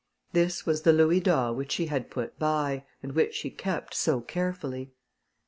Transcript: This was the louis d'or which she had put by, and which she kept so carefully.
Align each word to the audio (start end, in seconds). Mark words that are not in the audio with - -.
This 0.33 0.65
was 0.65 0.81
the 0.81 0.93
louis 0.93 1.19
d'or 1.19 1.53
which 1.53 1.73
she 1.73 1.85
had 1.85 2.09
put 2.09 2.39
by, 2.39 2.85
and 3.03 3.11
which 3.11 3.35
she 3.35 3.51
kept 3.51 3.93
so 3.93 4.19
carefully. 4.19 4.93